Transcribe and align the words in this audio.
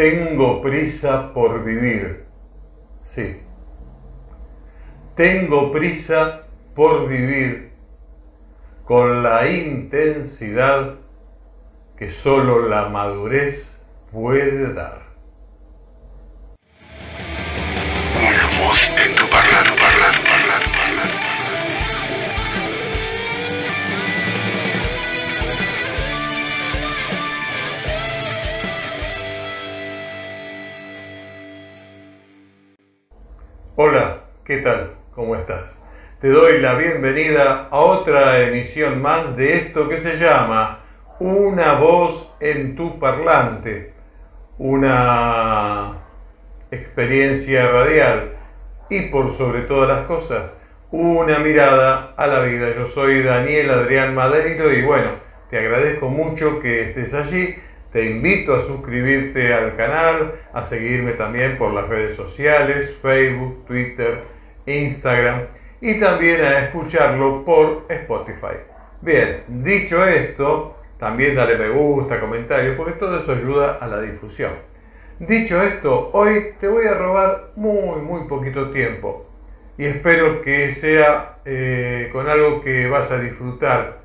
Tengo 0.00 0.62
prisa 0.62 1.34
por 1.34 1.62
vivir. 1.62 2.24
Sí. 3.02 3.36
Tengo 5.14 5.70
prisa 5.70 6.44
por 6.74 7.06
vivir 7.06 7.70
con 8.86 9.22
la 9.22 9.50
intensidad 9.50 10.94
que 11.98 12.08
solo 12.08 12.66
la 12.66 12.88
madurez 12.88 13.84
puede 14.10 14.72
dar. 14.72 15.02
Hola, 33.76 34.24
¿qué 34.44 34.58
tal? 34.58 34.94
¿Cómo 35.12 35.36
estás? 35.36 35.86
Te 36.20 36.28
doy 36.28 36.60
la 36.60 36.74
bienvenida 36.74 37.68
a 37.70 37.78
otra 37.78 38.40
emisión 38.40 39.00
más 39.00 39.36
de 39.36 39.58
esto 39.58 39.88
que 39.88 39.96
se 39.96 40.16
llama 40.16 40.80
Una 41.20 41.74
voz 41.74 42.36
en 42.40 42.74
tu 42.74 42.98
parlante. 42.98 43.92
Una 44.58 45.92
experiencia 46.72 47.70
radial 47.70 48.32
y 48.90 49.02
por 49.02 49.30
sobre 49.30 49.60
todas 49.62 49.88
las 49.88 50.04
cosas, 50.04 50.60
una 50.90 51.38
mirada 51.38 52.12
a 52.16 52.26
la 52.26 52.40
vida. 52.40 52.72
Yo 52.74 52.84
soy 52.84 53.22
Daniel 53.22 53.70
Adrián 53.70 54.16
Madeiro 54.16 54.72
y 54.72 54.82
bueno, 54.82 55.10
te 55.48 55.58
agradezco 55.58 56.08
mucho 56.08 56.58
que 56.58 56.90
estés 56.90 57.14
allí. 57.14 57.54
Te 57.92 58.04
invito 58.08 58.54
a 58.54 58.60
suscribirte 58.60 59.52
al 59.52 59.76
canal, 59.76 60.32
a 60.52 60.62
seguirme 60.62 61.12
también 61.12 61.58
por 61.58 61.72
las 61.74 61.88
redes 61.88 62.14
sociales, 62.14 62.96
Facebook, 63.02 63.64
Twitter, 63.66 64.22
Instagram 64.66 65.40
y 65.80 65.98
también 65.98 66.40
a 66.42 66.60
escucharlo 66.60 67.44
por 67.44 67.86
Spotify. 67.88 68.58
Bien, 69.00 69.42
dicho 69.48 70.06
esto, 70.06 70.76
también 70.98 71.34
dale 71.34 71.56
me 71.56 71.70
gusta, 71.70 72.20
comentario, 72.20 72.76
porque 72.76 72.92
todo 72.92 73.16
eso 73.18 73.32
ayuda 73.32 73.78
a 73.80 73.86
la 73.86 74.00
difusión. 74.00 74.52
Dicho 75.18 75.60
esto, 75.62 76.10
hoy 76.12 76.54
te 76.60 76.68
voy 76.68 76.86
a 76.86 76.94
robar 76.94 77.50
muy, 77.56 78.02
muy 78.02 78.28
poquito 78.28 78.70
tiempo 78.70 79.26
y 79.76 79.86
espero 79.86 80.42
que 80.42 80.70
sea 80.70 81.38
eh, 81.44 82.10
con 82.12 82.28
algo 82.28 82.62
que 82.62 82.88
vas 82.88 83.10
a 83.12 83.18
disfrutar, 83.18 83.98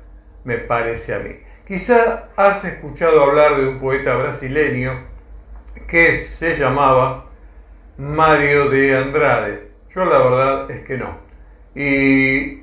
me 0.44 0.56
parece 0.56 1.14
a 1.14 1.18
mí. 1.18 1.30
Quizá 1.66 2.28
has 2.36 2.64
escuchado 2.64 3.24
hablar 3.24 3.56
de 3.56 3.66
un 3.66 3.80
poeta 3.80 4.14
brasileño 4.14 4.92
que 5.88 6.12
se 6.12 6.54
llamaba 6.54 7.26
Mario 7.98 8.70
de 8.70 8.96
Andrade. 8.96 9.72
Yo 9.92 10.04
la 10.04 10.18
verdad 10.18 10.70
es 10.70 10.84
que 10.84 10.96
no. 10.96 11.18
Y 11.74 12.62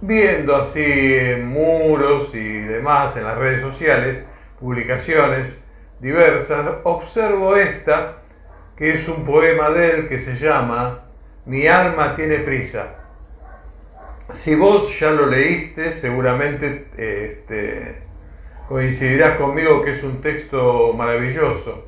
viendo 0.00 0.56
así 0.56 1.36
muros 1.44 2.34
y 2.34 2.60
demás 2.60 3.14
en 3.18 3.24
las 3.24 3.36
redes 3.36 3.60
sociales, 3.60 4.26
publicaciones 4.58 5.66
diversas, 6.00 6.66
observo 6.84 7.56
esta, 7.56 8.22
que 8.74 8.92
es 8.92 9.06
un 9.06 9.26
poema 9.26 9.68
de 9.68 9.90
él 9.90 10.08
que 10.08 10.18
se 10.18 10.36
llama 10.36 11.04
Mi 11.44 11.66
alma 11.66 12.16
tiene 12.16 12.38
prisa. 12.38 13.01
Si 14.30 14.54
vos 14.54 14.98
ya 14.98 15.10
lo 15.10 15.26
leíste, 15.26 15.90
seguramente 15.90 16.86
este, 16.96 18.02
coincidirás 18.68 19.36
conmigo 19.36 19.82
que 19.82 19.90
es 19.90 20.04
un 20.04 20.20
texto 20.20 20.92
maravilloso. 20.94 21.86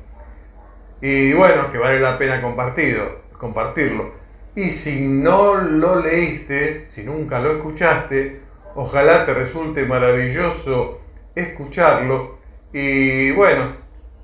Y 1.01 1.33
bueno, 1.33 1.71
que 1.71 1.77
vale 1.77 1.99
la 1.99 2.17
pena 2.17 2.41
compartirlo. 2.41 4.11
Y 4.55 4.69
si 4.69 5.07
no 5.07 5.55
lo 5.55 6.01
leíste, 6.01 6.85
si 6.87 7.03
nunca 7.03 7.39
lo 7.39 7.51
escuchaste, 7.51 8.41
ojalá 8.75 9.25
te 9.25 9.33
resulte 9.33 9.85
maravilloso 9.85 11.01
escucharlo 11.35 12.37
y 12.71 13.31
bueno, 13.31 13.73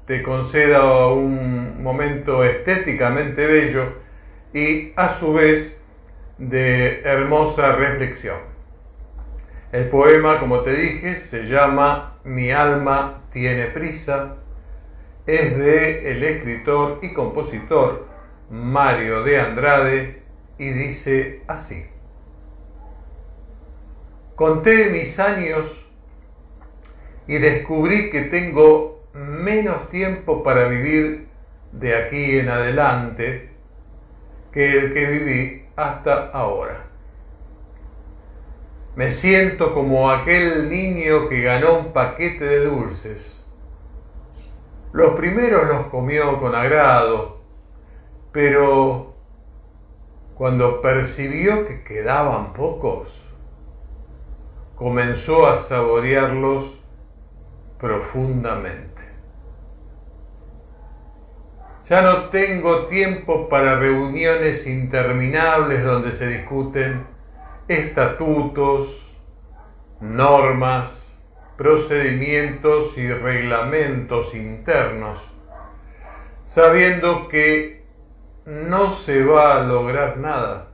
te 0.06 0.22
conceda 0.24 1.08
un 1.08 1.82
momento 1.82 2.44
estéticamente 2.44 3.46
bello 3.46 3.84
y 4.54 4.94
a 4.96 5.10
su 5.10 5.34
vez 5.34 5.81
de 6.42 7.02
hermosa 7.02 7.76
reflexión. 7.76 8.40
El 9.72 9.90
poema, 9.90 10.40
como 10.40 10.62
te 10.62 10.74
dije, 10.74 11.16
se 11.16 11.44
llama 11.46 12.18
Mi 12.24 12.52
alma 12.52 13.22
tiene 13.32 13.66
prisa. 13.66 14.38
Es 15.28 15.56
de 15.56 16.12
el 16.12 16.24
escritor 16.24 16.98
y 17.04 17.14
compositor 17.14 18.08
Mario 18.50 19.22
de 19.22 19.40
Andrade 19.40 20.24
y 20.58 20.70
dice 20.72 21.44
así. 21.48 21.86
Conté 24.36 24.90
mis 24.90 25.20
años 25.20 25.92
y 27.28 27.38
descubrí 27.38 28.10
que 28.10 28.22
tengo 28.22 29.06
menos 29.14 29.90
tiempo 29.92 30.42
para 30.42 30.68
vivir 30.68 31.28
de 31.72 31.96
aquí 31.96 32.40
en 32.40 32.50
adelante 32.50 33.52
que 34.52 34.80
el 34.80 34.94
que 34.94 35.06
viví 35.06 35.62
hasta 35.76 36.30
ahora. 36.32 36.86
Me 38.96 39.10
siento 39.10 39.74
como 39.74 40.12
aquel 40.12 40.70
niño 40.70 41.30
que 41.30 41.42
ganó 41.42 41.80
un 41.80 41.94
paquete 41.94 42.44
de 42.44 42.66
dulces. 42.66 43.48
Los 44.92 45.14
primeros 45.14 45.68
los 45.68 45.86
comió 45.86 46.38
con 46.38 46.54
agrado, 46.54 47.40
pero 48.34 49.14
cuando 50.36 50.82
percibió 50.82 51.66
que 51.66 51.84
quedaban 51.84 52.52
pocos, 52.52 53.30
comenzó 54.76 55.48
a 55.48 55.58
saborearlos 55.58 56.82
profundamente. 57.80 58.91
Ya 61.92 62.02
no 62.02 62.30
tengo 62.30 62.86
tiempo 62.86 63.50
para 63.50 63.78
reuniones 63.78 64.66
interminables 64.66 65.84
donde 65.84 66.14
se 66.14 66.30
discuten 66.30 67.06
estatutos, 67.68 69.18
normas, 70.00 71.22
procedimientos 71.58 72.98
y 72.98 73.12
reglamentos 73.12 74.36
internos, 74.36 75.34
sabiendo 76.46 77.28
que 77.28 77.84
no 78.46 78.90
se 78.90 79.26
va 79.26 79.58
a 79.58 79.64
lograr 79.64 80.16
nada. 80.16 80.70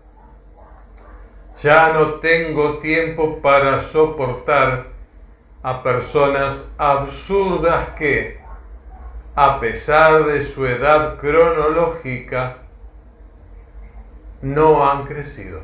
Ya 1.59 1.93
no 1.93 2.19
tengo 2.19 2.77
tiempo 2.77 3.41
para 3.41 3.81
soportar 3.81 4.85
a 5.63 5.81
personas 5.81 6.75
absurdas 6.77 7.89
que, 7.97 8.39
a 9.39 9.59
pesar 9.59 10.25
de 10.25 10.43
su 10.43 10.65
edad 10.65 11.19
cronológica, 11.19 12.57
no 14.41 14.89
han 14.89 15.05
crecido. 15.05 15.61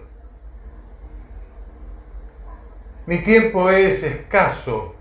Mi 3.07 3.23
tiempo 3.23 3.71
es 3.71 4.03
escaso 4.03 4.93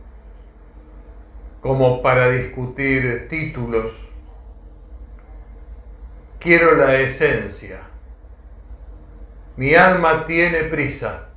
como 1.60 2.00
para 2.00 2.30
discutir 2.30 3.28
títulos. 3.28 4.14
Quiero 6.38 6.74
la 6.74 6.96
esencia. 6.96 7.78
Mi 9.56 9.74
alma 9.74 10.24
tiene 10.24 10.64
prisa, 10.64 11.28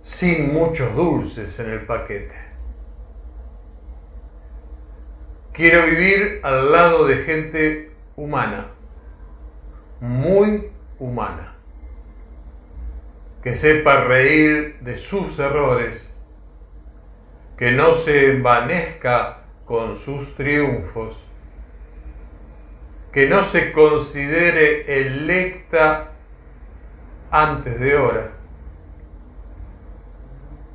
sin 0.00 0.54
muchos 0.54 0.94
dulces 0.94 1.58
en 1.58 1.70
el 1.72 1.84
paquete. 1.84 2.53
Quiero 5.54 5.86
vivir 5.86 6.40
al 6.42 6.70
lado 6.72 7.06
de 7.06 7.18
gente 7.18 7.92
humana, 8.16 8.66
muy 10.00 10.68
humana, 10.98 11.54
que 13.40 13.54
sepa 13.54 14.02
reír 14.02 14.80
de 14.80 14.96
sus 14.96 15.38
errores, 15.38 16.16
que 17.56 17.70
no 17.70 17.94
se 17.94 18.32
envanezca 18.32 19.44
con 19.64 19.94
sus 19.94 20.34
triunfos, 20.34 21.22
que 23.12 23.28
no 23.28 23.44
se 23.44 23.70
considere 23.70 25.06
electa 25.06 26.14
antes 27.30 27.78
de 27.78 27.96
hora, 27.96 28.32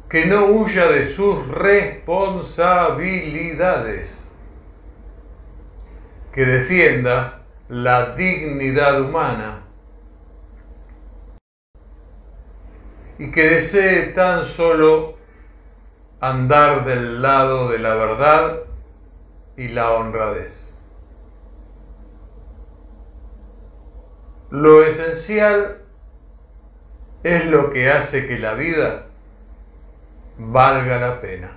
que 0.10 0.26
no 0.26 0.46
huya 0.46 0.88
de 0.88 1.06
sus 1.06 1.50
responsabilidades 1.50 4.29
que 6.34 6.46
defienda 6.46 7.42
la 7.68 8.16
dignidad 8.16 9.02
humana 9.02 9.64
y 13.18 13.32
que 13.32 13.50
desee 13.50 14.08
tan 14.14 14.46
solo 14.46 15.18
andar 16.22 16.86
del 16.86 17.22
lado 17.22 17.70
de 17.70 17.80
la 17.80 17.94
verdad 17.96 18.60
y 19.58 19.68
la 19.70 19.92
honradez. 19.92 20.78
Lo 24.52 24.84
esencial 24.84 25.84
es 27.24 27.46
lo 27.46 27.72
que 27.72 27.90
hace 27.90 28.28
que 28.28 28.40
la 28.40 28.54
vida 28.54 29.06
valga 30.38 31.00
la 31.00 31.20
pena. 31.20 31.52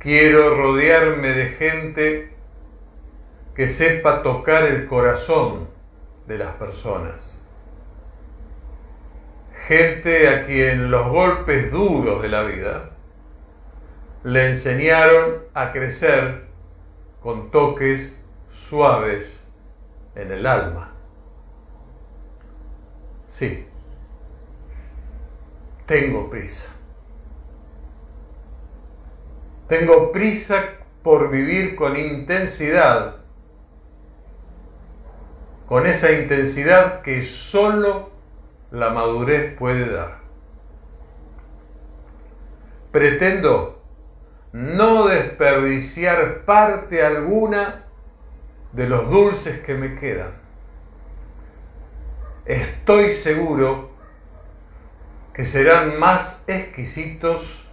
Quiero 0.00 0.56
rodearme 0.56 1.28
de 1.28 1.50
gente 1.50 2.32
que 3.54 3.68
sepa 3.68 4.22
tocar 4.22 4.62
el 4.62 4.86
corazón 4.86 5.68
de 6.26 6.38
las 6.38 6.54
personas. 6.54 7.46
Gente 9.66 10.30
a 10.30 10.46
quien 10.46 10.90
los 10.90 11.06
golpes 11.06 11.70
duros 11.70 12.22
de 12.22 12.30
la 12.30 12.44
vida 12.44 12.88
le 14.24 14.48
enseñaron 14.48 15.44
a 15.52 15.70
crecer 15.70 16.46
con 17.20 17.50
toques 17.50 18.24
suaves 18.46 19.52
en 20.14 20.32
el 20.32 20.46
alma. 20.46 20.94
Sí, 23.26 23.68
tengo 25.84 26.30
prisa. 26.30 26.79
Tengo 29.70 30.10
prisa 30.10 30.64
por 31.04 31.30
vivir 31.30 31.76
con 31.76 31.96
intensidad, 31.96 33.14
con 35.66 35.86
esa 35.86 36.10
intensidad 36.10 37.02
que 37.02 37.22
solo 37.22 38.10
la 38.72 38.90
madurez 38.90 39.56
puede 39.56 39.88
dar. 39.88 40.18
Pretendo 42.90 43.80
no 44.50 45.06
desperdiciar 45.06 46.44
parte 46.44 47.04
alguna 47.04 47.84
de 48.72 48.88
los 48.88 49.08
dulces 49.08 49.60
que 49.60 49.74
me 49.74 49.94
quedan. 49.94 50.32
Estoy 52.44 53.12
seguro 53.12 53.90
que 55.32 55.44
serán 55.44 56.00
más 56.00 56.48
exquisitos 56.48 57.69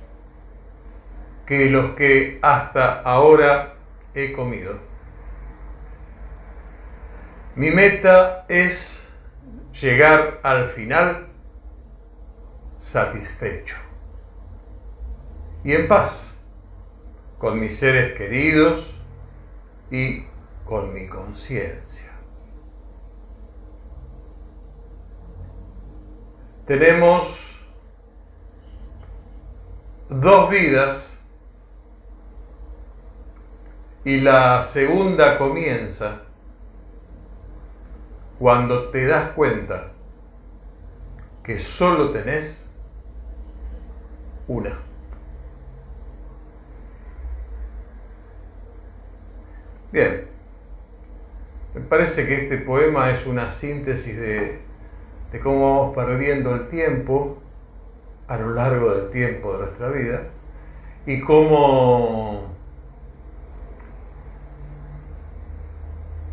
que 1.48 1.70
los 1.70 1.92
que 1.92 2.40
hasta 2.42 3.02
ahora 3.02 3.76
he 4.14 4.34
comido. 4.34 4.78
Mi 7.56 7.72
meta 7.72 8.46
es 8.50 9.10
llegar 9.82 10.40
al 10.44 10.68
final 10.68 11.28
satisfecho 12.78 13.76
y 15.64 15.74
en 15.74 15.88
paz 15.88 16.42
con 17.38 17.60
mis 17.60 17.78
seres 17.80 18.18
queridos 18.18 19.04
y 19.90 20.26
con 20.66 20.94
mi 20.94 21.08
conciencia. 21.08 22.12
Tenemos 26.66 27.68
dos 30.10 30.50
vidas 30.50 31.17
y 34.08 34.22
la 34.22 34.62
segunda 34.62 35.38
comienza 35.38 36.22
cuando 38.40 38.88
te 38.88 39.06
das 39.06 39.32
cuenta 39.32 39.92
que 41.44 41.60
solo 41.60 42.12
tenés 42.12 42.72
una. 44.48 44.72
Bien, 49.92 50.26
me 51.76 51.82
parece 51.82 52.28
que 52.28 52.44
este 52.44 52.60
poema 52.60 53.12
es 53.12 53.28
una 53.28 53.50
síntesis 53.50 54.18
de, 54.18 54.62
de 55.34 55.40
cómo 55.42 55.82
vamos 55.82 55.96
perdiendo 55.98 56.56
el 56.56 56.70
tiempo 56.70 57.40
a 58.30 58.38
lo 58.38 58.54
largo 58.54 58.96
del 58.96 59.10
tiempo 59.10 59.52
de 59.52 59.66
nuestra 59.66 59.90
vida 59.90 60.22
y 61.06 61.20
cómo 61.20 62.56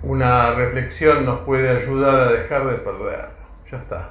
una 0.04 0.52
reflexión 0.52 1.24
nos 1.24 1.40
puede 1.40 1.70
ayudar 1.70 2.28
a 2.28 2.32
dejar 2.32 2.66
de 2.66 2.76
perderlo. 2.76 3.34
Ya 3.70 3.78
está. 3.78 4.10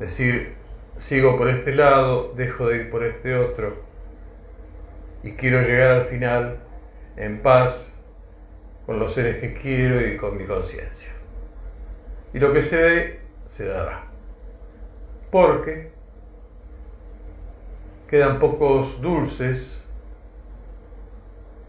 Decir, 0.00 0.56
sigo 0.98 1.38
por 1.38 1.48
este 1.48 1.74
lado, 1.74 2.32
dejo 2.36 2.68
de 2.68 2.78
ir 2.78 2.90
por 2.90 3.04
este 3.04 3.36
otro 3.36 3.76
y 5.22 5.32
quiero 5.32 5.62
llegar 5.62 5.92
al 5.92 6.04
final 6.04 6.58
en 7.16 7.40
paz 7.42 8.00
con 8.86 8.98
los 8.98 9.14
seres 9.14 9.36
que 9.36 9.54
quiero 9.54 10.04
y 10.04 10.16
con 10.16 10.36
mi 10.36 10.44
conciencia. 10.44 11.12
Y 12.34 12.40
lo 12.40 12.52
que 12.52 12.60
se 12.60 12.76
dé, 12.76 13.20
se 13.46 13.68
dará. 13.68 14.04
Porque 15.30 15.92
quedan 18.08 18.40
pocos 18.40 19.00
dulces 19.00 19.90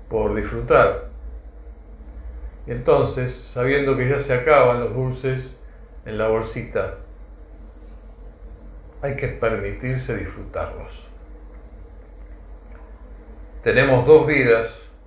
por 0.10 0.34
disfrutar 0.36 1.07
entonces, 2.68 3.34
sabiendo 3.34 3.96
que 3.96 4.10
ya 4.10 4.20
se 4.20 4.34
acaban 4.34 4.82
los 4.82 4.94
dulces 4.94 5.64
en 6.06 6.18
la 6.18 6.28
bolsita, 6.28 6.96
hay 9.02 9.16
que 9.16 9.30
permitirse 9.30 10.18
disfrutarlos. 10.18 11.08
Tenemos 13.64 14.06
dos 14.06 14.28
vidas 14.28 14.98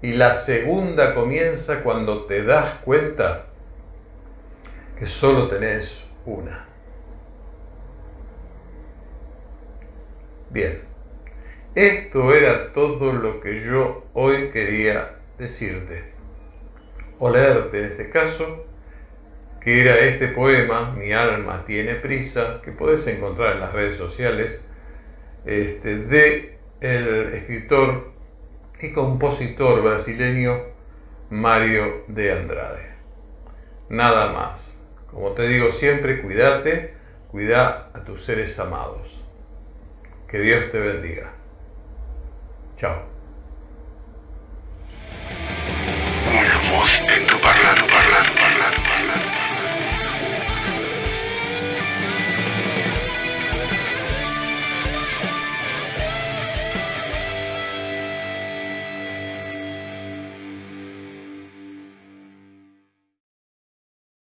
y 0.00 0.12
la 0.12 0.32
segunda 0.32 1.14
comienza 1.14 1.82
cuando 1.82 2.24
te 2.24 2.42
das 2.44 2.76
cuenta 2.84 3.44
que 4.98 5.06
solo 5.06 5.48
tenés 5.48 6.12
una. 6.24 6.66
Bien, 10.48 10.80
esto 11.74 12.32
era 12.32 12.72
todo 12.72 13.12
lo 13.12 13.40
que 13.40 13.60
yo 13.60 14.06
hoy 14.14 14.48
quería 14.50 15.14
decirte 15.36 16.17
o 17.18 17.30
leerte 17.30 17.78
en 17.78 17.84
este 17.86 18.10
caso, 18.10 18.66
que 19.60 19.80
era 19.82 19.98
este 19.98 20.28
poema, 20.28 20.94
Mi 20.96 21.12
alma 21.12 21.64
tiene 21.66 21.94
prisa, 21.94 22.60
que 22.62 22.72
podés 22.72 23.06
encontrar 23.08 23.54
en 23.54 23.60
las 23.60 23.72
redes 23.72 23.96
sociales, 23.96 24.68
este, 25.44 25.96
de 25.96 26.58
el 26.80 27.32
escritor 27.34 28.12
y 28.80 28.92
compositor 28.92 29.82
brasileño 29.82 30.56
Mario 31.30 32.04
de 32.06 32.32
Andrade. 32.32 32.94
Nada 33.88 34.32
más. 34.32 34.80
Como 35.10 35.30
te 35.30 35.48
digo 35.48 35.72
siempre, 35.72 36.22
cuídate, 36.22 36.94
cuida 37.30 37.90
a 37.94 38.04
tus 38.04 38.24
seres 38.24 38.58
amados. 38.60 39.24
Que 40.28 40.40
Dios 40.40 40.70
te 40.70 40.78
bendiga. 40.78 41.32
Chao. 42.76 43.17
Una 46.68 46.76
voz 46.76 47.00
en 47.00 47.27